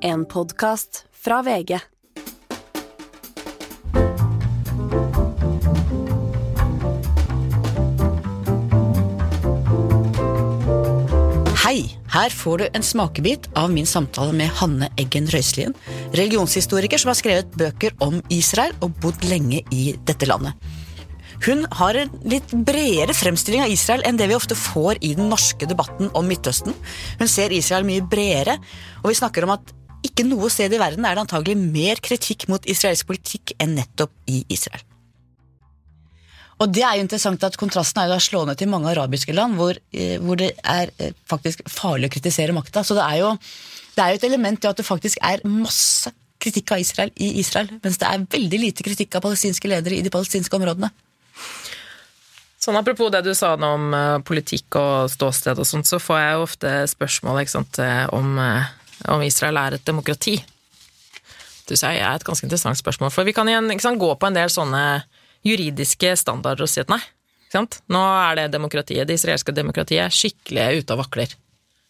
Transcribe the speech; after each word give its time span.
En 0.00 0.24
podkast 0.24 1.04
fra 1.10 1.40
VG. 1.42 1.78
Hei! 11.64 11.96
Her 12.08 12.30
får 12.30 12.58
du 12.58 12.68
en 12.72 12.82
smakebit 12.82 13.48
av 13.58 13.72
min 13.72 13.86
samtale 13.86 14.32
med 14.32 14.46
Hanne 14.60 14.86
Eggen 14.96 15.26
Røiselien, 15.32 15.74
religionshistoriker 16.14 17.02
som 17.02 17.10
har 17.10 17.18
skrevet 17.18 17.58
bøker 17.58 17.96
om 18.04 18.20
Israel 18.30 18.76
og 18.78 18.94
bodd 19.02 19.26
lenge 19.26 19.64
i 19.74 19.88
dette 20.06 20.30
landet. 20.30 20.54
Hun 21.46 21.66
har 21.78 21.98
en 21.98 22.14
litt 22.26 22.54
bredere 22.66 23.14
fremstilling 23.14 23.62
av 23.66 23.74
Israel 23.74 24.06
enn 24.06 24.18
det 24.18 24.30
vi 24.30 24.38
ofte 24.38 24.58
får 24.58 25.02
i 25.06 25.12
den 25.18 25.28
norske 25.30 25.66
debatten 25.70 26.10
om 26.18 26.26
Midtøsten. 26.30 26.74
Hun 27.18 27.30
ser 27.30 27.54
Israel 27.54 27.86
mye 27.86 28.06
bredere, 28.06 28.58
og 29.02 29.10
vi 29.10 29.18
snakker 29.18 29.46
om 29.46 29.54
at 29.54 29.74
ikke 30.18 30.26
noe 30.26 30.50
sted 30.50 30.72
i 30.74 30.80
verden 30.80 31.06
er 31.06 31.14
det 31.14 31.22
antagelig 31.22 31.54
mer 31.60 32.00
kritikk 32.02 32.48
mot 32.50 32.64
israelsk 32.66 33.06
politikk 33.06 33.54
enn 33.62 33.76
nettopp 33.78 34.10
i 34.26 34.42
Israel. 34.50 34.82
Og 36.58 36.72
det 36.74 36.82
er 36.82 36.96
jo 36.98 37.04
interessant 37.04 37.44
at 37.46 37.56
Kontrasten 37.58 38.02
er 38.02 38.10
jo 38.10 38.18
slående 38.22 38.56
til 38.58 38.70
mange 38.70 38.90
arabiske 38.90 39.34
land 39.36 39.54
hvor, 39.54 39.78
eh, 39.94 40.16
hvor 40.18 40.40
det 40.40 40.56
er 40.58 40.90
eh, 40.98 41.14
faktisk 41.30 41.62
farlig 41.70 42.10
å 42.10 42.14
kritisere 42.16 42.56
makta. 42.56 42.82
Så 42.82 42.96
det 42.98 43.04
er, 43.04 43.20
jo, 43.22 43.36
det 43.94 44.02
er 44.02 44.10
jo 44.10 44.18
et 44.18 44.26
element 44.26 44.64
i 44.64 44.70
at 44.70 44.80
det 44.80 44.86
faktisk 44.86 45.22
er 45.22 45.44
masse 45.46 46.10
kritikk 46.42 46.74
av 46.74 46.82
Israel 46.82 47.12
i 47.14 47.36
Israel, 47.38 47.70
mens 47.82 47.98
det 47.98 48.10
er 48.10 48.26
veldig 48.34 48.60
lite 48.62 48.86
kritikk 48.86 49.14
av 49.14 49.22
palestinske 49.26 49.70
ledere 49.70 49.98
i 49.98 50.02
de 50.02 50.10
palestinske 50.10 50.58
områdene. 50.58 50.90
Sånn 52.58 52.78
Apropos 52.78 53.10
det 53.14 53.22
du 53.22 53.30
sa 53.38 53.52
nå 53.58 53.70
om 53.76 53.94
uh, 53.94 54.18
politikk 54.26 54.78
og 54.78 55.10
ståsted 55.14 55.58
og 55.62 55.66
sånt, 55.66 55.86
så 55.86 56.02
får 56.02 56.18
jeg 56.18 56.34
jo 56.34 56.46
ofte 56.46 56.72
spørsmål 56.90 57.42
sant, 57.50 57.78
om, 58.14 58.38
om 59.06 59.22
Israel 59.22 59.60
er 59.60 59.76
et 59.76 59.86
demokrati. 59.86 60.38
Du 61.68 61.76
sier 61.76 62.00
er 62.00 62.16
et 62.16 62.24
ganske 62.24 62.46
interessant 62.46 62.78
spørsmål, 62.80 63.12
for 63.12 63.28
vi 63.28 63.34
kan 63.36 63.48
igjen 63.48 63.70
sant, 63.80 64.00
gå 64.00 64.08
på 64.16 64.28
en 64.28 64.36
del 64.36 64.50
sånne 64.52 64.84
juridiske 65.46 66.14
standarder 66.18 66.64
og 66.64 66.70
si 66.70 66.82
at 66.82 66.90
nei, 66.90 67.00
nå 67.54 68.00
er 68.00 68.40
det 68.40 68.48
demokratiet, 68.56 69.06
det 69.08 69.18
israelske 69.18 69.54
demokratiet, 69.56 70.12
skikkelig 70.12 70.82
ute 70.82 70.96
og 70.96 71.04
vakler. 71.04 71.36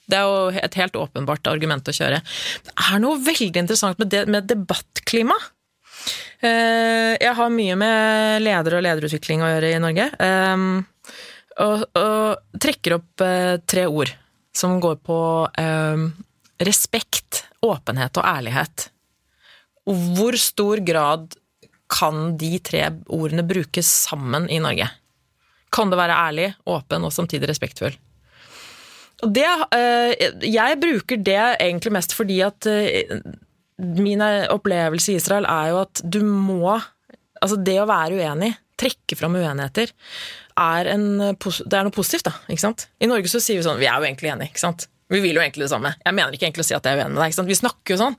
Det 0.08 0.16
er 0.16 0.24
jo 0.24 0.60
et 0.64 0.76
helt 0.80 0.96
åpenbart 0.96 1.50
argument 1.50 1.88
å 1.88 1.94
kjøre. 1.94 2.20
Det 2.64 2.74
er 2.88 3.00
noe 3.02 3.20
veldig 3.20 3.60
interessant 3.60 3.98
med, 4.00 4.14
med 4.30 4.46
debattklima. 4.48 5.36
Eh, 6.40 7.16
jeg 7.18 7.34
har 7.34 7.50
mye 7.52 7.74
med 7.76 8.44
leder 8.44 8.78
og 8.78 8.86
lederutvikling 8.86 9.42
å 9.42 9.50
gjøre 9.52 9.74
i 9.74 9.82
Norge. 9.82 10.06
Ehm, 10.24 10.70
og, 11.64 11.84
og 11.98 12.60
trekker 12.62 12.96
opp 13.00 13.26
eh, 13.26 13.58
tre 13.68 13.84
ord 13.90 14.14
som 14.56 14.78
går 14.82 14.96
på 15.04 15.18
respekt, 16.64 17.44
åpenhet 17.64 18.18
og 18.18 18.26
ærlighet. 18.26 18.88
Hvor 19.88 20.36
stor 20.40 20.82
grad 20.84 21.32
kan 21.88 22.36
de 22.40 22.58
tre 22.60 22.84
ordene 23.06 23.44
brukes 23.46 23.88
sammen 24.08 24.48
i 24.52 24.60
Norge? 24.62 24.90
Kan 25.72 25.90
det 25.92 26.00
være 26.00 26.18
ærlig, 26.28 26.52
åpen 26.68 27.04
og 27.04 27.14
samtidig 27.14 27.48
respektfull? 27.50 27.96
Og 29.24 29.34
det, 29.34 29.48
eh, 29.74 30.30
jeg 30.46 30.78
bruker 30.78 31.18
det 31.18 31.40
egentlig 31.58 31.92
mest 31.96 32.14
fordi 32.14 32.38
at 32.46 32.68
eh, 32.70 33.16
min 33.78 34.22
opplevelse 34.22 35.12
i 35.12 35.18
Israel 35.18 35.46
er 35.48 35.72
jo 35.72 35.82
at 35.86 36.02
du 36.04 36.22
må 36.26 36.78
Altså, 37.38 37.54
det 37.62 37.76
å 37.78 37.84
være 37.86 38.16
uenig, 38.18 38.48
trekke 38.74 39.14
fram 39.14 39.36
uenigheter, 39.38 39.92
er, 40.58 40.88
en, 40.90 41.04
det 41.22 41.76
er 41.78 41.84
noe 41.86 41.94
positivt, 41.94 42.26
da. 42.26 42.32
Ikke 42.50 42.64
sant? 42.64 42.88
I 42.98 43.06
Norge 43.06 43.30
så 43.30 43.38
sier 43.38 43.60
vi 43.60 43.62
sånn 43.62 43.78
Vi 43.78 43.86
er 43.86 43.94
jo 43.94 44.08
egentlig 44.08 44.32
enige, 44.32 44.50
ikke 44.50 44.64
sant? 44.64 44.88
Vi 45.08 45.20
vil 45.24 45.38
jo 45.38 45.42
egentlig 45.42 45.66
det 45.66 45.72
samme. 45.72 45.94
Jeg 46.04 46.16
mener 46.16 46.34
ikke 46.36 46.48
egentlig 46.48 46.66
å 46.66 46.68
si 46.68 46.76
at 46.76 46.86
jeg 46.86 46.96
er 46.96 47.04
uenig 47.04 47.14
med 47.14 47.22
deg. 47.22 47.30
ikke 47.30 47.40
sant? 47.40 47.50
Vi 47.50 47.58
snakker 47.58 47.94
jo 47.94 48.00
sånn. 48.02 48.18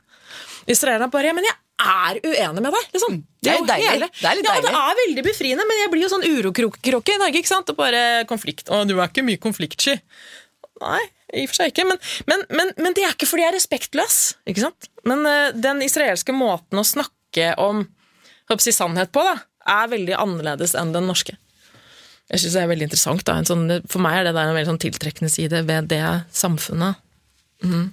Israelerne 0.69 1.09
bare 1.13 1.29
ja, 1.29 1.35
men 1.37 1.47
jeg 1.47 1.57
er 1.79 2.19
uenig 2.25 2.63
med 2.65 2.73
deg. 2.75 2.89
Liksom. 2.95 3.15
Mm. 3.15 3.21
Det 3.39 3.51
er 3.51 3.59
jo 3.59 3.67
deilig. 3.69 3.89
Hele. 3.93 4.09
Det 4.15 4.27
er 4.29 4.37
litt 4.39 4.49
deilig. 4.49 4.65
Ja, 4.65 4.81
det 4.81 4.81
er 4.81 4.99
veldig 4.99 5.23
befriende, 5.29 5.67
men 5.69 5.79
jeg 5.79 5.91
blir 5.93 6.05
jo 6.05 6.11
sånn 6.11 6.27
urokråke 6.27 7.15
i 7.15 7.21
Norge. 7.21 7.41
ikke 7.41 7.51
sant? 7.51 7.71
Og 7.71 7.79
bare 7.79 8.03
konflikt. 8.29 8.67
Å, 8.69 8.83
du 8.89 8.95
er 8.97 9.05
ikke 9.07 9.25
mye 9.27 9.41
konfliktsky. 9.41 9.95
Nei, 10.79 11.01
i 11.35 11.45
og 11.45 11.51
for 11.51 11.59
seg 11.59 11.73
ikke. 11.73 11.85
Men, 11.89 12.01
men, 12.29 12.45
men, 12.49 12.73
men, 12.79 12.95
det 12.97 13.05
er 13.05 13.13
ikke 13.13 13.29
fordi 13.29 13.45
jeg 13.45 13.53
er 13.53 13.57
respektløs. 13.59 14.19
ikke 14.49 14.65
sant? 14.65 14.89
Men 15.07 15.25
uh, 15.27 15.51
den 15.55 15.83
israelske 15.85 16.35
måten 16.35 16.81
å 16.81 16.87
snakke 16.87 17.53
om 17.61 17.85
si, 18.57 18.73
sannhet 18.73 19.13
på, 19.15 19.23
da, 19.25 19.37
er 19.69 19.91
veldig 19.91 20.17
annerledes 20.17 20.75
enn 20.79 20.93
den 20.95 21.07
norske. 21.09 21.37
Jeg 22.29 22.43
synes 22.43 22.55
det 22.55 22.63
er 22.63 22.71
veldig 22.71 22.89
interessant. 22.89 23.23
Da. 23.25 23.37
Sånn, 23.47 23.69
for 23.89 24.03
meg 24.05 24.19
er 24.19 24.29
det 24.29 24.35
en 24.37 24.55
veldig 24.55 24.73
sånn 24.73 24.83
tiltrekkende 24.83 25.31
side 25.33 25.63
ved 25.67 25.89
det 25.91 26.03
samfunnet. 26.35 26.99
Mm. 27.65 27.87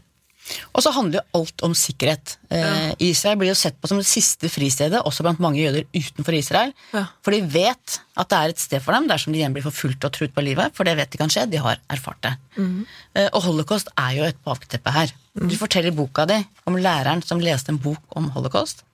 Og 0.76 0.82
så 0.84 0.92
handler 0.94 1.18
jo 1.18 1.40
alt 1.40 1.62
om 1.66 1.72
sikkerhet. 1.74 2.36
Eh, 2.54 2.62
ja. 2.62 2.90
Israel 3.02 3.38
blir 3.40 3.50
jo 3.50 3.58
sett 3.58 3.78
på 3.80 3.88
som 3.90 3.98
det 3.98 4.06
siste 4.06 4.50
fristedet, 4.52 5.00
også 5.08 5.24
blant 5.26 5.40
mange 5.42 5.58
jøder 5.58 5.88
utenfor 5.90 6.36
Israel. 6.38 6.74
Ja. 6.94 7.06
For 7.26 7.34
de 7.34 7.40
vet 7.50 7.96
at 8.14 8.30
det 8.30 8.38
er 8.38 8.54
et 8.54 8.62
sted 8.62 8.84
for 8.84 8.94
dem 8.94 9.08
dersom 9.10 9.34
de 9.34 9.40
igjen 9.40 9.56
blir 9.56 9.66
forfulgt 9.66 10.06
og 10.06 10.14
truet 10.14 10.34
på 10.36 10.44
livet. 10.46 10.74
For 10.76 10.86
det 10.86 10.94
vet 11.00 11.10
de 11.10 11.20
kan 11.20 11.32
skje, 11.32 11.48
de 11.50 11.62
har 11.64 11.80
erfart 11.92 12.20
det. 12.28 12.34
Mm. 12.60 12.84
Og 13.32 13.40
holocaust 13.48 13.90
er 13.98 14.18
jo 14.20 14.28
et 14.28 14.38
bakteppe 14.46 14.94
her. 14.94 15.14
Mm. 15.34 15.48
Du 15.50 15.56
forteller 15.58 15.96
boka 15.96 16.28
di 16.30 16.38
om 16.68 16.78
læreren 16.78 17.24
som 17.26 17.42
leste 17.42 17.74
en 17.74 17.82
bok 17.82 18.20
om 18.20 18.30
holocaust. 18.36 18.84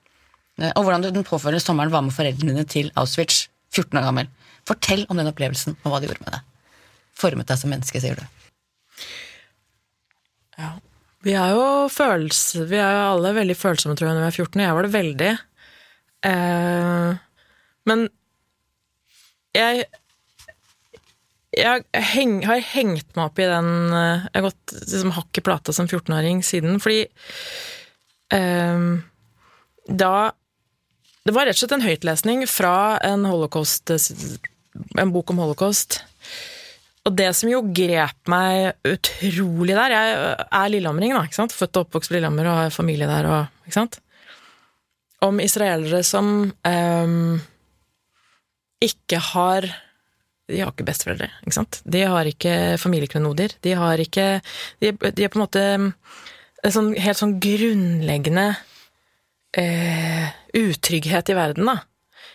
Eh, 0.61 0.71
og 0.73 0.85
hvordan 0.85 1.05
du 1.05 1.11
den 1.11 1.27
påfølgende 1.27 1.63
sommeren 1.63 1.93
var 1.93 2.05
med 2.05 2.15
foreldrene 2.15 2.55
dine 2.55 2.65
til 2.69 2.91
Auschwitz, 2.99 3.47
14 3.73 3.99
år 3.99 4.09
gammel. 4.09 4.33
Fortell 4.69 5.05
om 5.09 5.19
den 5.19 5.29
opplevelsen 5.29 5.77
og 5.81 5.91
hva 5.91 5.99
det 5.99 6.09
gjorde 6.09 6.25
med 6.25 6.35
deg. 6.37 6.49
Formet 7.19 7.49
deg 7.49 7.59
som 7.61 7.73
menneske, 7.73 8.01
sier 8.01 8.19
du. 8.19 8.25
Ja. 10.57 10.73
Vi 11.23 11.35
er 11.39 11.53
jo 11.55 11.87
følelse, 11.91 12.65
vi 12.67 12.79
er 12.83 12.97
jo 12.97 13.03
alle 13.13 13.31
veldig 13.37 13.55
følsomme, 13.55 13.95
tror 13.95 14.09
jeg, 14.09 14.17
når 14.17 14.25
vi 14.25 14.31
er 14.31 14.39
14. 14.43 14.63
Jeg 14.65 14.77
var 14.77 14.85
det 14.87 14.93
veldig. 14.93 15.33
Eh, 16.27 17.21
men 17.89 18.07
jeg 19.55 19.85
jeg 21.53 21.83
heng, 22.13 22.39
har 22.47 22.63
hengt 22.65 23.11
meg 23.13 23.27
opp 23.27 23.37
i 23.37 23.45
den 23.45 23.67
eh, 23.93 24.23
Jeg 24.25 24.39
har 24.39 24.45
gått 24.47 24.73
liksom, 24.73 25.11
hakket 25.13 25.45
plata 25.45 25.75
som 25.75 25.85
14-åring 25.85 26.41
siden, 26.45 26.79
fordi 26.81 27.03
eh, 28.33 28.85
da 29.85 30.15
Det 31.23 31.35
var 31.35 31.45
rett 31.45 31.59
og 31.59 31.61
slett 31.61 31.75
en 31.77 31.85
høytlesning 31.85 32.47
fra 32.49 32.97
en 33.05 33.27
holocaust 33.29 33.93
En 34.99 35.13
bok 35.13 35.31
om 35.33 35.41
holocaust 35.43 36.01
og 37.03 37.15
det 37.19 37.29
som 37.35 37.49
jo 37.51 37.59
grep 37.75 38.29
meg 38.31 38.77
utrolig 38.87 39.75
der 39.75 39.91
Jeg 39.91 40.19
er 40.39 40.69
lillehamring, 40.71 41.15
da. 41.15 41.25
ikke 41.27 41.41
sant? 41.41 41.55
Født 41.55 41.79
og 41.79 41.87
oppvokst 41.87 42.11
på 42.11 42.15
Lillehammer 42.15 42.47
og 42.47 42.59
har 42.61 42.75
familie 42.75 43.09
der. 43.09 43.27
Og, 43.27 43.65
ikke 43.67 43.75
sant? 43.75 43.99
Om 45.23 45.41
israelere 45.43 45.99
som 46.07 46.29
um, 46.47 47.41
ikke 48.83 49.19
har 49.33 49.67
De 50.47 50.59
har 50.59 50.71
ikke 50.71 50.87
besteforeldre, 50.87 51.29
ikke 51.43 51.57
sant? 51.59 51.81
De 51.83 52.05
har 52.07 52.27
ikke 52.27 52.55
familieklenodier. 52.79 53.57
De 53.63 53.75
har 53.79 53.99
ikke 53.99 54.39
De, 54.79 54.95
de 54.95 55.27
er 55.27 55.31
på 55.31 55.39
en 55.41 55.43
måte 55.43 55.65
sånn, 56.71 56.93
helt 56.95 57.19
sånn 57.19 57.35
grunnleggende 57.43 58.53
uh, 59.59 60.27
utrygghet 60.55 61.33
i 61.33 61.35
verden, 61.35 61.67
da. 61.67 61.81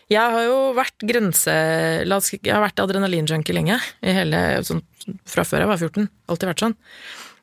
Jeg 0.08 0.34
har 0.34 0.44
jo 0.46 0.58
vært 0.76 1.04
grense... 1.04 1.52
Jeg 1.52 2.52
har 2.54 2.62
vært 2.64 2.80
adrenalinjunkie 2.80 3.56
lenge. 3.56 3.76
Hele, 4.00 4.38
sånn, 4.64 4.80
fra 5.28 5.44
før 5.44 5.64
jeg 5.64 5.70
var 5.70 5.82
14. 5.82 6.06
Alltid 6.32 6.50
vært 6.52 6.62
sånn. 6.64 6.76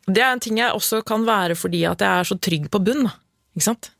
Det 0.05 0.21
er 0.21 0.31
en 0.31 0.41
ting 0.41 0.57
jeg 0.61 0.73
også 0.73 1.01
kan 1.05 1.25
være 1.25 1.57
fordi 1.57 1.83
at 1.89 2.01
jeg 2.01 2.21
er 2.21 2.29
så 2.29 2.37
trygg 2.41 2.65
på 2.73 2.81
bunn. 2.85 3.05
Ikke 3.53 3.67
sant? 3.67 3.91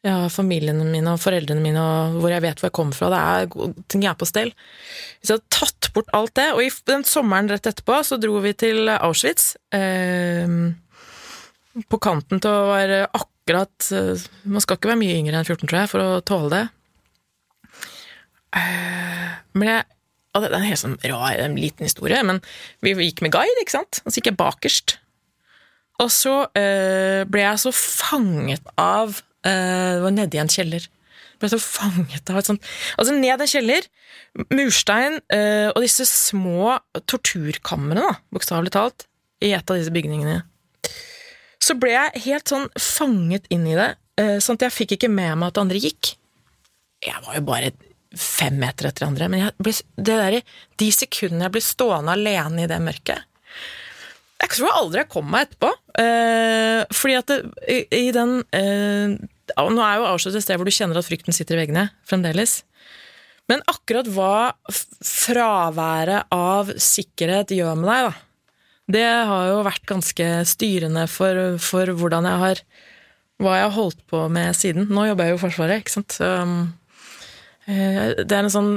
Jeg 0.00 0.16
har 0.16 0.32
familiene 0.32 0.86
mine 0.88 1.12
og 1.12 1.20
foreldrene 1.20 1.60
mine 1.60 1.80
og 1.80 2.20
hvor 2.22 2.32
jeg 2.32 2.40
vet 2.40 2.60
hvor 2.60 2.70
jeg 2.70 2.76
kommer 2.76 2.96
fra. 2.96 3.10
Det 3.12 3.20
er 3.20 3.74
ting 3.92 4.04
jeg 4.04 4.12
er 4.12 4.20
på 4.20 4.28
stell. 4.28 4.52
Hvis 5.20 5.32
jeg 5.32 5.40
hadde 5.40 5.56
tatt 5.56 5.90
bort 5.96 6.12
alt 6.16 6.32
det 6.38 6.46
Og 6.54 6.62
i 6.64 6.70
den 6.88 7.04
sommeren 7.08 7.50
rett 7.52 7.68
etterpå 7.68 7.98
så 8.08 8.16
dro 8.20 8.40
vi 8.44 8.54
til 8.56 8.88
Auschwitz. 8.94 9.54
Eh, 9.76 10.56
på 11.88 12.00
kanten 12.02 12.40
til 12.42 12.50
å 12.50 12.70
være 12.72 13.02
akkurat 13.12 13.90
eh, 13.94 14.24
Man 14.48 14.64
skal 14.64 14.80
ikke 14.80 14.90
være 14.90 15.02
mye 15.02 15.18
yngre 15.20 15.36
enn 15.36 15.46
14, 15.46 15.68
tror 15.68 15.82
jeg, 15.82 15.92
for 15.92 16.04
å 16.04 16.22
tåle 16.24 16.52
det. 16.54 16.64
Eh, 18.56 19.32
men 19.54 19.74
jeg 19.74 19.88
og 20.30 20.44
Det 20.44 20.50
er 20.52 20.60
en 20.60 20.68
helt 20.68 20.78
sånn 20.78 20.98
rar, 21.10 21.40
en 21.42 21.56
liten 21.58 21.88
historie, 21.88 22.20
men 22.22 22.38
vi 22.86 22.94
gikk 22.94 23.24
med 23.24 23.32
guide, 23.34 23.62
ikke 23.64 23.74
sant? 23.80 23.98
Og 24.04 24.12
så 24.12 24.20
gikk 24.20 24.30
jeg 24.30 24.38
bakerst. 24.38 24.94
Og 26.00 26.10
så 26.14 26.34
øh, 26.56 27.22
ble 27.28 27.42
jeg 27.42 27.60
så 27.60 27.72
fanget 27.74 28.70
av 28.80 29.18
øh, 29.18 29.90
Det 29.98 30.04
var 30.04 30.14
nedi 30.14 30.40
en 30.40 30.52
kjeller. 30.52 30.86
Jeg 30.86 31.42
ble 31.42 31.50
så 31.52 31.58
fanget 31.60 32.30
av 32.30 32.38
et 32.40 32.48
sånt 32.48 32.70
Altså, 32.94 33.16
ned 33.16 33.42
en 33.42 33.50
kjeller, 33.50 33.88
murstein 34.54 35.18
øh, 35.34 35.68
og 35.74 35.82
disse 35.82 36.06
små 36.08 36.78
torturkamrene, 37.10 38.06
da, 38.06 38.14
bokstavelig 38.32 38.72
talt, 38.76 39.08
i 39.42 39.52
et 39.56 39.66
av 39.66 39.80
disse 39.80 39.92
bygningene. 39.92 40.44
Så 41.60 41.74
ble 41.80 41.92
jeg 41.92 42.24
helt 42.28 42.48
sånn 42.48 42.70
fanget 42.80 43.50
inn 43.52 43.66
i 43.68 43.76
det, 43.76 43.92
sånn 44.44 44.56
at 44.56 44.66
jeg 44.66 44.76
fikk 44.76 44.94
ikke 44.96 45.10
med 45.12 45.40
meg 45.40 45.50
at 45.50 45.60
andre 45.60 45.80
gikk. 45.80 46.14
Jeg 47.04 47.20
var 47.24 47.36
jo 47.36 47.42
bare 47.48 47.72
fem 48.16 48.56
meter 48.60 48.90
etter 48.90 49.06
andre. 49.06 49.28
Men 49.30 49.50
ble, 49.62 49.74
der, 49.96 50.40
de 50.80 50.88
sekundene 50.94 51.48
jeg 51.48 51.56
ble 51.56 51.64
stående 51.64 52.16
alene 52.16 52.64
i 52.64 52.70
det 52.70 52.80
mørket 52.82 53.26
Jeg 54.40 54.54
tror 54.56 54.78
aldri 54.78 55.02
jeg 55.02 55.12
kom 55.12 55.28
meg 55.30 55.48
etterpå. 55.48 55.70
Eh, 56.00 56.80
fordi 56.96 57.18
at 57.20 57.30
det, 57.30 57.38
i, 57.68 57.78
i 58.08 58.08
den 58.14 58.40
eh, 58.56 59.14
Nå 59.60 59.84
er 59.84 60.00
jo 60.00 60.08
Auschwitz 60.12 60.38
et 60.38 60.46
sted 60.46 60.58
hvor 60.60 60.68
du 60.68 60.74
kjenner 60.74 61.00
at 61.00 61.06
frykten 61.06 61.34
sitter 61.34 61.58
i 61.58 61.64
veggene 61.64 61.88
fremdeles. 62.08 62.60
Men 63.50 63.64
akkurat 63.70 64.06
hva 64.14 64.52
fraværet 65.02 66.30
av 66.30 66.70
sikkerhet 66.78 67.50
gjør 67.50 67.80
med 67.80 67.88
deg, 67.90 68.06
da, 68.06 68.12
det 68.94 69.08
har 69.26 69.48
jo 69.50 69.64
vært 69.66 69.88
ganske 69.90 70.28
styrende 70.46 71.06
for, 71.10 71.58
for 71.62 71.90
hvordan 71.98 72.30
jeg 72.30 72.42
har 72.44 72.62
Hva 73.40 73.56
jeg 73.56 73.64
har 73.64 73.72
holdt 73.72 74.02
på 74.10 74.18
med 74.28 74.52
siden. 74.52 74.90
Nå 74.92 75.06
jobber 75.08 75.26
jeg 75.26 75.32
jo 75.32 75.38
i 75.38 75.40
Forsvaret, 75.40 75.80
ikke 75.80 75.94
sant. 75.94 76.18
Eh, 76.20 76.54
det 77.70 78.36
er 78.36 78.44
en 78.44 78.52
sånn 78.52 78.72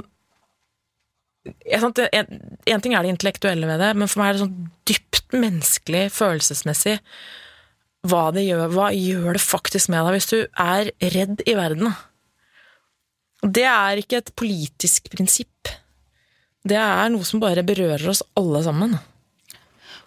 en, 1.44 2.82
ting 2.82 2.94
er 2.96 3.04
det 3.04 3.12
intellektuelle 3.12 3.68
ved 3.68 3.82
det, 3.84 3.90
men 4.00 4.08
for 4.08 4.22
meg 4.22 4.30
er 4.30 4.38
det 4.38 4.44
sånn 4.46 4.68
dypt 4.88 5.34
menneskelig, 5.36 6.06
følelsesmessig 6.16 7.00
hva 8.08 8.24
det 8.36 8.44
gjør, 8.44 8.66
hva 8.74 8.90
gjør 8.92 9.38
det 9.38 9.44
faktisk 9.44 9.92
med 9.92 10.04
deg 10.04 10.18
hvis 10.18 10.32
du 10.32 10.40
er 10.60 10.92
redd 11.14 11.44
i 11.48 11.56
verden? 11.56 11.94
Det 13.44 13.64
er 13.68 14.00
ikke 14.00 14.20
et 14.20 14.34
politisk 14.40 15.08
prinsipp. 15.12 15.72
Det 16.64 16.80
er 16.80 17.12
noe 17.12 17.28
som 17.28 17.42
bare 17.44 17.64
berører 17.68 18.06
oss 18.12 18.24
alle 18.40 18.64
sammen. 18.64 18.96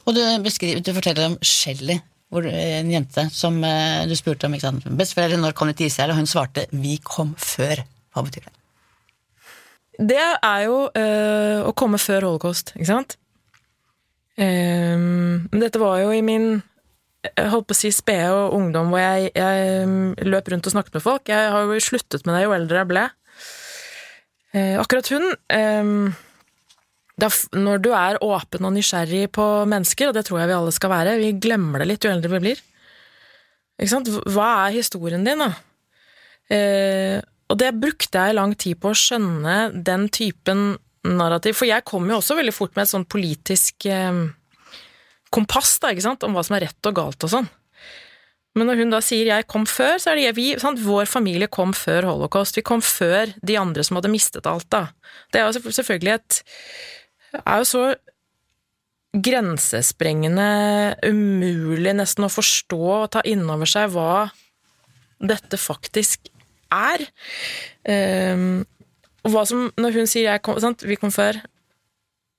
Og 0.06 0.16
du, 0.16 0.20
beskriver, 0.44 0.80
du 0.84 0.92
forteller 0.96 1.30
om 1.30 1.38
Shelly, 1.44 1.98
en 2.36 2.92
jente 2.92 3.26
som 3.32 3.56
eh, 3.64 4.04
du 4.08 4.14
spurte 4.18 4.48
om. 4.48 4.56
ikke 4.56 4.68
sant? 4.68 4.86
Besteforeldre, 4.98 5.40
når 5.40 5.56
kom 5.56 5.70
de 5.70 5.76
til 5.78 5.90
Israel? 5.90 6.12
Og 6.12 6.20
hun 6.20 6.30
svarte 6.30 6.66
'vi 6.72 6.98
kom 7.04 7.34
før'. 7.38 7.84
Hva 8.12 8.24
betyr 8.24 8.48
det? 8.48 8.55
Det 9.96 10.20
er 10.20 10.62
jo 10.66 10.86
øh, 10.90 11.60
å 11.64 11.72
komme 11.76 12.00
før 12.00 12.28
holocaust, 12.28 12.74
ikke 12.76 12.90
sant? 12.90 13.16
Um, 14.36 15.46
dette 15.56 15.80
var 15.80 16.02
jo 16.02 16.10
i 16.12 16.20
min 16.24 16.58
jeg 17.26 17.50
holdt 17.50 17.66
på 17.70 17.74
å 17.74 17.78
si 17.78 17.90
spede 17.94 18.28
og 18.30 18.54
ungdom 18.54 18.92
hvor 18.92 19.00
jeg, 19.00 19.30
jeg, 19.34 20.26
løp 20.28 20.50
rundt 20.52 20.68
og 20.68 20.74
snakket 20.74 20.98
med 20.98 21.04
folk. 21.04 21.30
Jeg 21.32 21.50
har 21.52 21.64
jo 21.66 21.82
sluttet 21.82 22.26
med 22.26 22.36
det 22.36 22.44
jo 22.44 22.54
eldre 22.54 22.82
jeg 22.82 22.90
ble. 22.92 23.04
Eh, 24.56 24.76
akkurat 24.80 25.10
hun 25.12 25.26
eh, 25.52 25.88
da, 27.20 27.28
Når 27.56 27.82
du 27.84 27.90
er 27.96 28.18
åpen 28.24 28.68
og 28.68 28.74
nysgjerrig 28.76 29.26
på 29.34 29.44
mennesker, 29.68 30.10
og 30.10 30.16
det 30.16 30.26
tror 30.28 30.42
jeg 30.42 30.52
vi 30.52 30.58
alle 30.58 30.74
skal 30.76 30.92
være, 30.92 31.18
vi 31.20 31.32
glemmer 31.42 31.82
det 31.82 31.90
litt 31.90 32.06
jo 32.06 32.12
eldre 32.12 32.32
vi 32.36 32.42
blir. 32.44 32.62
Hva 33.80 34.50
er 34.66 34.76
historien 34.76 35.24
din, 35.26 35.42
da? 35.42 35.50
Uh, 36.46 37.18
og 37.46 37.60
det 37.60 37.74
brukte 37.78 38.24
jeg 38.26 38.36
lang 38.36 38.54
tid 38.58 38.80
på 38.82 38.90
å 38.90 38.98
skjønne 38.98 39.56
den 39.86 40.08
typen 40.14 40.76
narrativ, 41.06 41.54
for 41.58 41.68
jeg 41.68 41.86
kom 41.86 42.08
jo 42.10 42.18
også 42.18 42.38
veldig 42.38 42.54
fort 42.54 42.74
med 42.74 42.86
et 42.86 42.92
sånn 42.92 43.06
politisk 43.06 43.86
eh, 43.90 44.24
kompass 45.34 45.76
da, 45.82 45.92
ikke 45.92 46.06
sant, 46.08 46.26
om 46.26 46.34
hva 46.34 46.42
som 46.46 46.56
er 46.58 46.66
rett 46.66 46.90
og 46.90 46.98
galt 46.98 47.26
og 47.26 47.32
sånn. 47.32 47.48
Men 48.56 48.70
når 48.70 48.80
hun 48.80 48.90
da 48.94 49.02
sier 49.04 49.28
'jeg 49.28 49.46
kom 49.52 49.66
før', 49.68 50.00
så 50.00 50.10
er 50.10 50.16
det 50.16 50.36
vi, 50.36 50.58
sant? 50.58 50.80
vår 50.80 51.04
familie 51.04 51.46
kom 51.46 51.74
før 51.76 52.08
holocaust. 52.08 52.56
Vi 52.56 52.64
kom 52.64 52.80
før 52.80 53.34
de 53.44 53.56
andre 53.56 53.84
som 53.84 53.96
hadde 53.96 54.08
mistet 54.08 54.46
alt, 54.46 54.68
da. 54.70 54.88
Det 55.30 55.40
er 55.40 55.52
jo 55.52 55.60
selvfølgelig 55.60 56.14
et 56.14 56.42
er 57.44 57.58
jo 57.60 57.64
så 57.68 57.94
grensesprengende, 59.12 60.96
umulig 61.04 61.92
nesten 61.96 62.24
å 62.24 62.32
forstå 62.32 62.80
og 63.04 63.10
ta 63.12 63.20
inn 63.24 63.44
over 63.48 63.68
seg 63.68 63.92
hva 63.92 64.30
dette 65.20 65.56
faktisk 65.56 66.28
er. 66.72 67.04
Um, 67.86 68.64
og 69.26 69.32
hva 69.34 69.44
som, 69.48 69.68
når 69.80 70.00
hun 70.00 70.10
sier 70.10 70.30
jeg 70.30 70.42
kom, 70.46 70.58
sant, 70.62 70.84
'vi 70.86 70.98
kom 71.00 71.10
før', 71.10 71.40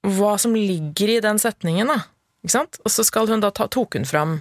hva 0.08 0.38
som 0.40 0.56
ligger 0.56 1.10
i 1.12 1.20
den 1.24 1.40
setningen, 1.40 1.90
da. 1.92 2.06
Ikke 2.44 2.56
sant? 2.56 2.80
Og 2.86 2.92
så 2.94 3.04
skal 3.04 3.28
hun 3.28 3.44
da 3.44 3.52
ta, 3.52 3.68
tok 3.68 3.98
hun 3.98 4.06
fram 4.06 4.40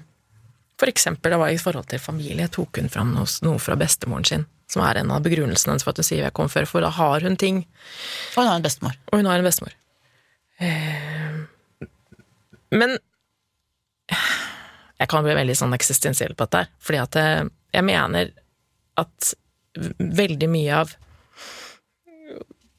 For 0.77 0.91
eksempel 0.93 1.33
det 1.33 1.39
var 1.41 1.49
i 1.49 1.57
forhold 1.57 1.87
til 1.89 1.99
familie, 1.99 2.51
tok 2.53 2.77
hun 2.77 2.91
fram 2.93 3.15
noe, 3.15 3.25
noe 3.41 3.57
fra 3.57 3.79
bestemoren 3.81 4.27
sin, 4.29 4.43
som 4.69 4.83
er 4.85 4.99
en 5.01 5.11
av 5.11 5.23
begrunnelsene 5.25 5.73
hennes 5.73 5.87
for 5.87 5.95
at 5.95 6.03
hun 6.03 6.05
sier 6.05 6.23
'jeg 6.23 6.35
kom 6.37 6.53
før', 6.53 6.69
for 6.69 6.85
da 6.85 6.91
har 6.91 7.21
hun 7.25 7.37
ting. 7.37 7.67
Og 8.37 8.43
hun 8.43 8.47
har 8.47 8.57
en 8.57 8.63
bestemor. 8.63 8.93
Og 9.11 9.19
hun 9.19 9.27
har 9.27 9.39
en 9.39 9.45
bestemor. 9.45 9.73
Uh, 10.61 11.47
men 12.73 12.99
jeg 15.01 15.09
kan 15.09 15.25
bli 15.25 15.35
veldig 15.37 15.57
sånn 15.57 15.75
eksistensiell 15.77 16.35
på 16.35 16.45
dette 16.45 16.63
her, 16.63 16.69
fordi 16.79 16.99
at 16.99 17.19
jeg, 17.21 17.51
jeg 17.73 17.85
mener 17.85 18.31
at 18.97 19.35
veldig 19.99 20.49
mye 20.51 20.81
av 20.85 20.97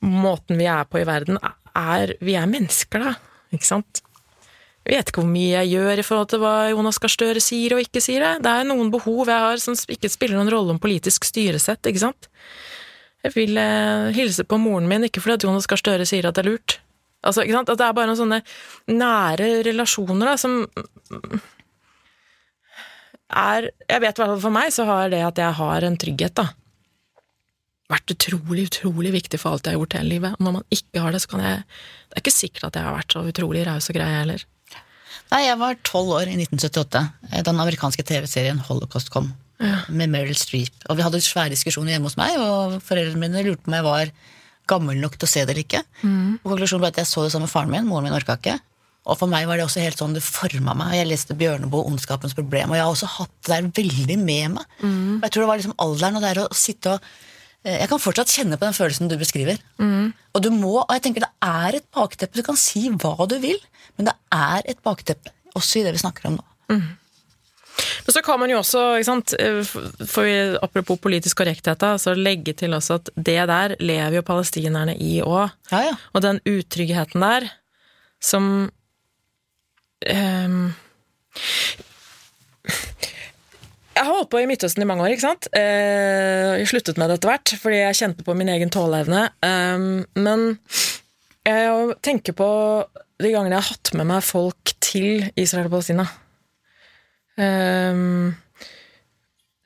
måten 0.08 0.60
vi 0.60 0.68
er 0.70 0.86
på 0.90 1.02
i 1.02 1.08
verden, 1.08 1.40
er 1.78 2.16
Vi 2.24 2.34
er 2.34 2.50
mennesker, 2.50 3.04
da. 3.04 3.16
Ikke 3.54 3.68
sant? 3.68 4.02
Jeg 4.88 4.96
vet 4.96 5.10
ikke 5.12 5.22
hvor 5.22 5.30
mye 5.30 5.52
jeg 5.52 5.74
gjør 5.76 6.00
i 6.00 6.06
forhold 6.06 6.30
til 6.32 6.40
hva 6.42 6.54
Jonas 6.72 6.98
Gahr 7.04 7.12
Støre 7.12 7.42
sier 7.44 7.76
og 7.76 7.84
ikke 7.84 8.02
sier. 8.02 8.24
Det, 8.24 8.46
det 8.46 8.54
er 8.54 8.68
noen 8.70 8.90
behov 8.94 9.28
jeg 9.28 9.44
har 9.44 9.62
som 9.62 9.76
ikke 9.76 10.10
spiller 10.10 10.40
noen 10.40 10.52
rolle 10.54 10.74
om 10.74 10.80
politisk 10.82 11.28
styresett, 11.28 11.84
ikke 11.90 12.06
sant? 12.06 12.30
Jeg 13.26 13.36
vil 13.36 13.60
eh, 13.60 14.10
hilse 14.16 14.46
på 14.48 14.60
moren 14.62 14.88
min, 14.88 15.06
ikke 15.10 15.22
fordi 15.24 15.36
at 15.42 15.48
Jonas 15.48 15.68
Gahr 15.68 15.82
Støre 15.82 16.08
sier 16.08 16.30
at 16.30 16.38
det 16.38 16.46
er 16.46 16.50
lurt. 16.54 16.78
Altså, 17.28 17.44
ikke 17.44 17.58
sant? 17.58 17.74
At 17.74 17.82
det 17.82 17.88
er 17.88 17.98
bare 17.98 18.10
noen 18.10 18.22
sånne 18.22 18.42
nære 18.96 19.50
relasjoner 19.68 20.32
da, 20.32 20.38
som 20.40 20.62
er 23.28 23.68
Jeg 23.90 24.00
vet 24.00 24.16
i 24.16 24.22
hvert 24.22 24.24
fall 24.24 24.40
for 24.40 24.56
meg 24.56 24.72
så 24.72 24.86
har 24.88 25.12
det 25.12 25.20
at 25.26 25.42
jeg 25.42 25.60
har 25.60 25.84
en 25.84 26.00
trygghet, 26.00 26.38
da 26.40 26.48
vært 27.92 28.14
utrolig, 28.14 28.68
utrolig 28.68 29.14
viktig 29.16 29.40
for 29.40 29.56
alt 29.56 29.68
jeg 29.68 29.76
har 29.76 29.82
gjort 29.82 29.98
hele 29.98 30.12
livet. 30.12 30.36
Og 30.38 30.46
når 30.46 30.56
man 30.60 30.68
ikke 30.76 31.04
har 31.04 31.16
det, 31.16 31.24
så 31.24 31.34
kan 31.34 31.44
jeg 31.46 31.64
Det 32.08 32.16
er 32.16 32.24
ikke 32.24 32.34
sikkert 32.34 32.68
at 32.70 32.78
jeg 32.80 32.88
har 32.88 32.96
vært 32.96 33.14
så 33.14 33.24
utrolig 33.28 33.66
raus 33.68 33.90
og 33.92 33.98
grei 33.98 34.08
heller. 34.10 34.46
Nei, 35.28 35.42
jeg 35.44 35.58
var 35.60 35.76
tolv 35.84 36.14
år 36.16 36.30
i 36.32 36.38
1978 36.40 37.02
da 37.34 37.42
den 37.44 37.60
amerikanske 37.60 38.04
TV-serien 38.08 38.62
Holocaust 38.70 39.12
kom. 39.12 39.34
Ja. 39.60 39.82
Med 39.90 40.10
Meryl 40.14 40.38
Streep. 40.40 40.74
Og 40.88 40.98
vi 40.98 41.04
hadde 41.04 41.20
svære 41.22 41.52
diskusjoner 41.52 41.94
hjemme 41.94 42.08
hos 42.08 42.18
meg, 42.18 42.38
og 42.40 42.78
foreldrene 42.86 43.20
mine 43.20 43.44
lurte 43.44 43.66
på 43.66 43.72
om 43.72 43.76
jeg 43.76 43.86
var 43.86 44.14
gammel 44.72 45.00
nok 45.04 45.18
til 45.18 45.28
å 45.28 45.32
se 45.32 45.44
det 45.44 45.52
eller 45.52 45.64
ikke. 45.66 45.84
Mm. 46.02 46.40
Og 46.40 46.50
konklusjonen 46.52 46.86
ble 46.86 46.92
at 46.94 47.02
jeg 47.04 47.12
så 47.12 47.26
det 47.26 47.36
sammen 47.36 47.48
med 47.48 47.54
faren 47.54 47.74
min. 47.76 47.88
Moren 47.92 48.08
min 48.08 48.18
orka 48.18 48.40
ikke. 48.40 48.58
Og 49.08 49.20
for 49.20 49.32
meg 49.32 49.48
var 49.48 49.60
det 49.60 49.68
også 49.68 49.84
helt 49.84 50.00
sånn, 50.00 50.16
det 50.16 50.24
forma 50.24 50.76
meg. 50.80 50.96
Jeg 50.98 51.12
leste 51.12 51.38
Bjørneboe, 51.40 51.86
'Ondskapens 51.88 52.36
problem', 52.36 52.72
og 52.72 52.80
jeg 52.80 52.84
har 52.84 52.92
også 52.96 53.12
hatt 53.20 53.36
det 53.44 53.54
der 53.54 53.72
veldig 53.84 54.20
med 54.20 54.58
meg. 54.58 54.76
Mm. 54.82 55.20
Og 55.20 55.28
jeg 55.28 55.32
tror 55.32 55.44
det 55.44 55.52
var 55.52 55.60
liksom 55.62 55.80
alderen 55.80 56.20
og 56.20 56.24
det 56.24 56.38
å 56.44 56.54
sitte 56.56 56.96
og 56.96 57.02
Eh, 57.02 57.36
jeg 57.68 57.90
kan 57.92 58.00
fortsatt 58.02 58.32
kjenne 58.32 58.58
på 58.60 58.68
den 58.68 58.76
følelsen 58.78 59.10
du 59.12 59.18
beskriver. 59.20 59.60
Mm. 59.82 60.14
Og 60.36 60.44
du 60.44 60.52
må, 60.54 60.78
og 60.84 60.94
jeg 60.96 61.04
tenker 61.08 61.26
det 61.26 61.34
er 61.44 61.80
et 61.80 61.88
bakteppe. 61.94 62.38
Du 62.38 62.46
kan 62.46 62.60
si 62.60 62.88
hva 62.94 63.28
du 63.28 63.36
vil, 63.44 63.60
men 63.98 64.10
det 64.10 64.16
er 64.34 64.72
et 64.72 64.80
bakteppe 64.86 65.34
også 65.58 65.82
i 65.82 65.84
det 65.88 65.96
vi 65.96 66.04
snakker 66.04 66.30
om 66.30 66.38
nå. 66.38 66.48
Mm. 66.72 66.88
Men 67.78 68.16
så 68.16 68.24
kan 68.26 68.40
man 68.42 68.50
jo 68.50 68.62
også, 68.62 68.84
sant, 69.06 69.36
for 69.38 70.26
vi, 70.26 70.36
apropos 70.66 71.00
politisk 71.02 71.38
korrekthet, 71.42 71.84
så 72.02 72.16
legge 72.18 72.56
til 72.58 72.74
også 72.74 72.98
at 73.02 73.12
det 73.16 73.38
der 73.52 73.76
lever 73.84 74.18
jo 74.20 74.26
palestinerne 74.26 74.96
i 74.98 75.20
òg. 75.22 75.54
Ja, 75.72 75.84
ja. 75.92 75.96
Og 76.14 76.26
den 76.26 76.42
utryggheten 76.48 77.22
der 77.22 77.50
som 78.24 78.70
um, 80.10 80.58
jeg 83.98 84.06
har 84.06 84.14
holdt 84.14 84.30
på 84.30 84.42
i 84.42 84.48
Midtøsten 84.50 84.84
i 84.84 84.88
mange 84.88 85.04
år, 85.06 85.16
ikke 85.16 85.26
sant. 85.26 85.50
Eh, 85.58 86.54
jeg 86.62 86.70
sluttet 86.70 87.00
med 87.02 87.10
det 87.10 87.18
etter 87.18 87.32
hvert, 87.32 87.54
fordi 87.64 87.82
jeg 87.82 88.00
kjente 88.02 88.26
på 88.28 88.36
min 88.38 88.52
egen 88.54 88.72
tåleevne. 88.74 89.24
Um, 89.42 90.04
men 90.20 90.48
jeg 91.48 91.96
tenker 92.06 92.36
på 92.38 92.50
de 93.18 93.32
gangene 93.34 93.58
jeg 93.58 93.64
har 93.64 93.72
hatt 93.74 93.94
med 93.98 94.10
meg 94.12 94.26
folk 94.26 94.74
til 94.84 95.26
Israel 95.40 95.70
og 95.70 95.78
Palestina. 95.78 96.06
Um, 97.38 98.36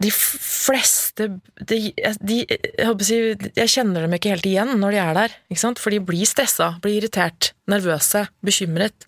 de 0.02 0.10
fleste 0.12 1.28
de, 1.68 1.78
de, 1.78 2.40
jeg, 2.42 2.96
si, 3.06 3.20
jeg, 3.54 3.70
kjenner 3.70 4.08
dem 4.08 4.16
ikke 4.18 4.32
helt 4.34 4.48
igjen 4.50 4.72
når 4.80 4.96
de 4.96 5.02
er 5.04 5.20
der. 5.20 5.36
For 5.78 5.94
de 5.94 6.00
blir 6.08 6.30
stressa, 6.30 6.72
blir 6.82 7.02
irritert, 7.02 7.52
nervøse, 7.70 8.24
bekymret. 8.46 9.06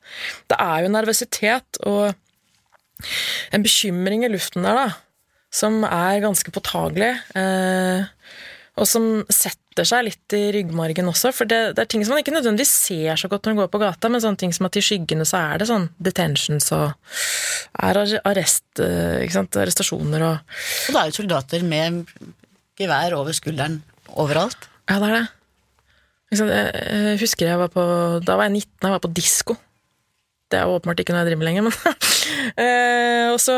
Det 0.51 0.59
er 0.59 0.83
jo 0.83 0.91
nervøsitet 0.93 1.81
og 1.87 2.11
en 3.55 3.65
bekymring 3.65 4.27
i 4.27 4.31
luften 4.31 4.67
der, 4.67 4.83
da 4.83 5.02
som 5.53 5.83
er 5.85 6.23
ganske 6.23 6.53
påtagelig, 6.53 7.11
eh, 7.37 8.05
og 8.73 8.89
som 8.89 9.05
setter 9.29 9.85
seg 9.85 10.07
litt 10.07 10.33
i 10.33 10.47
ryggmargen 10.55 11.09
også. 11.11 11.29
For 11.35 11.49
det, 11.49 11.75
det, 11.77 11.83
er 11.83 11.91
ting 11.91 12.01
som 12.05 12.15
man 12.15 12.23
ikke 12.23 12.33
nødvendigvis 12.33 12.73
ser 12.87 13.19
så 13.21 13.29
godt 13.29 13.45
når 13.45 13.53
man 13.53 13.61
går 13.61 13.73
på 13.75 13.81
gata, 13.83 14.09
men 14.09 14.23
sånne 14.23 14.41
ting 14.41 14.53
som 14.55 14.65
at 14.69 14.79
i 14.79 14.83
skyggene 14.85 15.27
så 15.29 15.43
er 15.51 15.61
det 15.61 15.69
sånn 15.69 15.87
detentions 16.01 16.71
og 16.73 16.95
er 17.85 18.01
arrest, 18.23 18.65
eh, 18.81 19.21
arrestasjoner 19.21 20.25
og 20.25 20.57
Og 20.89 20.97
da 20.97 21.03
er 21.03 21.11
jo 21.11 21.19
soldater 21.21 21.65
med 21.65 22.03
gevær 22.79 23.17
over 23.19 23.37
skulderen 23.37 23.81
overalt? 24.09 24.69
Ja, 24.89 24.97
det 24.97 25.09
er 25.09 25.17
det. 25.19 25.25
Jeg 26.33 27.19
husker 27.21 27.45
jeg 27.45 27.59
var 27.61 27.69
på 27.69 27.83
Da 28.25 28.39
var 28.39 28.47
jeg 28.49 28.65
19, 28.65 28.87
jeg 28.87 28.93
var 28.95 29.03
på 29.03 29.13
disko. 29.13 29.57
Det 30.53 30.59
er 30.59 30.69
åpenbart 30.69 31.01
ikke 31.01 31.15
noe 31.15 31.23
jeg 31.23 31.31
driver 31.31 31.41
med 31.41 31.49
lenger, 31.49 31.65
men 31.65 31.73
eh, 32.63 33.31
Og 33.33 33.39
så 33.41 33.55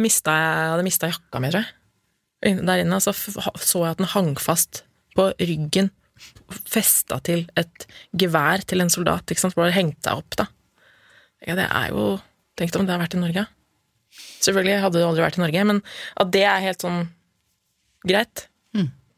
mista 0.00 0.32
jeg, 0.32 0.54
jeg 0.56 0.72
hadde 0.72 0.86
mista 0.86 1.10
jakka 1.10 1.42
mi, 1.44 1.52
tror 1.52 1.66
jeg. 1.66 1.74
Der 2.64 2.82
inne 2.84 3.00
så 3.02 3.12
så 3.12 3.82
jeg 3.82 3.90
at 3.92 4.00
den 4.00 4.08
hang 4.14 4.32
fast 4.40 4.84
på 5.18 5.26
ryggen, 5.42 5.90
festa 6.70 7.18
til 7.26 7.44
et 7.58 7.86
gevær 8.16 8.62
til 8.62 8.84
en 8.84 8.92
soldat, 8.92 9.26
ikke 9.26 9.42
sant, 9.42 9.56
bare 9.58 9.74
hengte 9.74 10.06
deg 10.06 10.22
opp, 10.22 10.38
da. 10.38 10.46
Ja, 11.46 11.58
det 11.58 11.68
er 11.68 11.94
jo 11.94 12.16
Tenk 12.58 12.74
om 12.74 12.88
det 12.88 12.90
har 12.90 12.98
vært 12.98 13.12
i 13.14 13.20
Norge. 13.20 13.44
Selvfølgelig 14.42 14.80
hadde 14.82 14.98
det 14.98 15.04
aldri 15.06 15.22
vært 15.22 15.36
i 15.38 15.42
Norge, 15.44 15.64
men 15.68 15.76
at 16.18 16.30
det 16.34 16.40
er 16.42 16.64
helt 16.64 16.82
sånn 16.82 17.04
greit. 18.02 18.48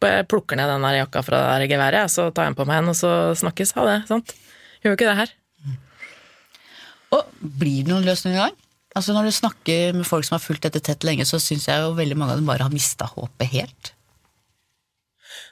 Jeg 0.04 0.26
plukker 0.28 0.56
ned 0.56 0.68
den 0.68 0.84
der 0.84 0.98
jakka 1.02 1.22
fra 1.24 1.40
det 1.40 1.48
der 1.62 1.72
geværet, 1.74 2.12
så 2.12 2.28
tar 2.28 2.46
jeg 2.46 2.52
den 2.52 2.58
på 2.58 2.66
meg 2.68 2.78
igjen, 2.78 2.92
og 2.92 2.96
så 2.96 3.12
snakkes. 3.40 3.72
Ha 3.76 3.86
det. 3.88 3.96
sant? 4.08 4.34
Gjør 4.80 4.94
jo 4.94 4.98
ikke 4.98 5.08
det 5.08 5.16
her. 5.18 5.32
Og 7.16 7.30
blir 7.60 7.84
det 7.84 7.90
noen 7.92 8.04
løsning 8.06 8.34
i 8.36 8.40
gang? 8.42 8.56
Altså 8.96 9.14
Når 9.14 9.28
du 9.30 9.34
snakker 9.34 9.94
med 9.94 10.06
folk 10.06 10.26
som 10.26 10.34
har 10.36 10.42
fulgt 10.42 10.64
dette 10.66 10.80
tett 10.82 11.04
lenge, 11.06 11.22
så 11.26 11.38
syns 11.42 11.68
jeg 11.68 11.82
jo 11.82 11.92
veldig 11.98 12.16
mange 12.18 12.34
av 12.34 12.40
dem 12.40 12.46
bare 12.50 12.66
har 12.66 12.74
mista 12.74 13.06
håpet 13.12 13.52
helt. 13.52 13.92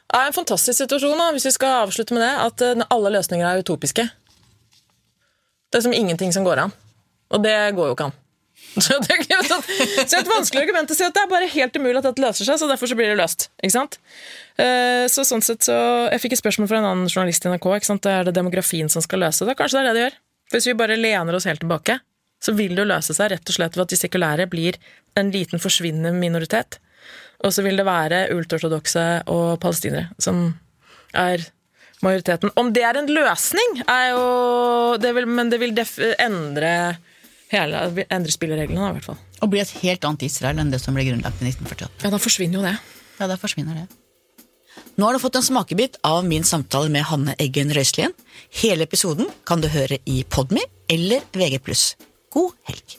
Det 0.09 0.17
er 0.19 0.31
en 0.31 0.37
fantastisk 0.37 0.79
situasjon, 0.81 1.19
da, 1.21 1.29
hvis 1.37 1.45
vi 1.47 1.53
skal 1.55 1.83
avslutte 1.85 2.17
med 2.17 2.25
det, 2.25 2.31
at 2.47 2.62
eh, 2.65 2.87
alle 2.95 3.11
løsninger 3.15 3.45
er 3.47 3.61
utopiske. 3.62 4.07
Det 5.69 5.79
er 5.79 5.85
som 5.85 5.93
ingenting 5.95 6.33
som 6.33 6.47
går 6.47 6.62
an. 6.65 6.73
Og 7.31 7.43
det 7.45 7.55
går 7.77 7.91
jo 7.91 7.97
ikke 7.99 8.07
an. 8.09 8.17
Så 8.83 8.97
det 9.05 9.15
er, 9.15 9.45
sånn- 9.47 9.62
så 10.09 10.19
et 10.19 10.29
vanskelig 10.29 10.65
argument 10.65 10.91
å 10.91 10.97
si 10.97 11.05
at 11.07 11.15
det 11.15 11.21
er 11.23 11.31
bare 11.31 11.47
helt 11.53 11.77
umulig 11.79 12.00
at 12.00 12.09
dette 12.09 12.23
løser 12.25 12.47
seg, 12.49 12.59
så 12.61 12.67
derfor 12.69 12.91
så 12.91 12.97
blir 12.99 13.12
det 13.12 13.19
løst. 13.21 13.47
Ikke 13.62 13.75
sant? 13.77 13.99
Eh, 14.59 15.05
Så 15.12 15.23
sånn 15.29 15.45
sett 15.47 15.62
så 15.69 15.77
Jeg 16.11 16.21
fikk 16.25 16.35
et 16.35 16.41
spørsmål 16.43 16.69
fra 16.73 16.81
en 16.81 16.88
annen 16.91 17.11
journalist 17.12 17.45
i 17.47 17.53
NRK. 17.53 17.69
Ikke 17.79 17.88
sant? 17.93 18.09
Er 18.11 18.27
det 18.27 18.35
demografien 18.37 18.91
som 18.91 19.05
skal 19.05 19.23
løse 19.23 19.47
det. 19.47 19.55
Kanskje 19.61 19.79
det 19.79 19.85
er 19.85 19.88
det 19.88 19.95
det 20.00 20.05
gjør. 20.09 20.19
Hvis 20.52 20.69
vi 20.71 20.76
bare 20.78 20.97
lener 20.97 21.37
oss 21.37 21.47
helt 21.49 21.61
tilbake, 21.61 21.99
så 22.43 22.55
vil 22.57 22.75
det 22.75 22.85
jo 22.85 22.88
løse 22.88 23.14
seg 23.17 23.33
rett 23.33 23.50
og 23.50 23.57
slett 23.57 23.76
ved 23.76 23.85
at 23.85 23.93
de 23.93 23.99
sekulære 23.99 24.47
blir 24.50 24.78
en 25.19 25.33
liten 25.35 25.61
forsvinnende 25.61 26.14
minoritet. 26.17 26.78
Og 27.45 27.52
så 27.55 27.62
vil 27.67 27.78
det 27.78 27.87
være 27.87 28.28
ultraortodokse 28.35 29.05
og 29.31 29.59
palestinere 29.62 30.09
som 30.23 30.52
er 31.14 31.45
majoriteten. 32.05 32.52
Om 32.59 32.73
det 32.75 32.85
er 32.87 32.99
en 32.99 33.11
løsning, 33.11 33.83
er 33.87 34.11
jo 34.14 34.25
det 35.02 35.14
vil, 35.17 35.26
Men 35.26 35.50
det 35.50 35.61
vil 35.61 35.75
endre 36.19 36.73
hele, 37.52 38.05
endre 38.09 38.33
spillereglene, 38.33 38.90
i 38.90 38.99
hvert 38.99 39.11
fall. 39.12 39.23
Og 39.43 39.50
bli 39.52 39.62
et 39.62 39.76
helt 39.83 40.05
annet 40.05 40.26
Israel 40.26 40.59
enn 40.59 40.71
det 40.73 40.81
som 40.83 40.95
ble 40.97 41.07
grunnlagt 41.07 41.43
i 41.43 41.50
1948. 41.50 42.05
Ja, 42.05 42.12
da 42.14 42.21
forsvinner 42.23 42.61
jo 42.61 42.67
det. 42.67 42.76
Ja, 43.19 43.31
da 43.31 43.38
forsvinner 43.40 43.83
det. 43.83 43.88
Nå 44.99 45.07
har 45.07 45.14
du 45.14 45.19
fått 45.23 45.37
en 45.38 45.43
smakebit 45.43 45.97
av 46.02 46.25
min 46.26 46.45
samtale 46.45 46.90
med 46.90 47.05
Hanne 47.07 47.37
Eggen 47.38 47.71
Røiselien. 47.71 48.11
Hele 48.62 48.83
episoden 48.83 49.28
kan 49.47 49.62
du 49.62 49.69
høre 49.71 50.00
i 50.11 50.25
Podme 50.26 50.64
eller 50.90 51.23
VG+. 51.38 51.61
God 52.35 52.57
helg. 52.67 52.99